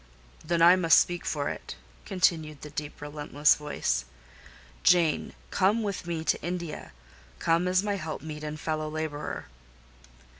[0.43, 4.05] "Then I must speak for it," continued the deep, relentless voice.
[4.81, 6.91] "Jane, come with me to India:
[7.37, 9.45] come as my helpmeet and fellow labourer."